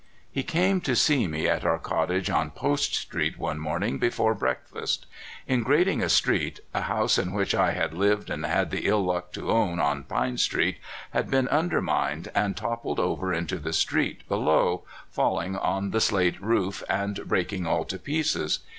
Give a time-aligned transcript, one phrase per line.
[0.31, 5.05] He came to see me at our cottage on Post street one morning before breakfast.
[5.45, 9.05] In grading a street, a house in which I had lived and had the ill
[9.05, 10.79] luck to own, on Pine street,
[11.11, 16.81] had been undermined, and toppled over into the street below, falling on the slate roof
[16.89, 18.57] and breaking all to pieces.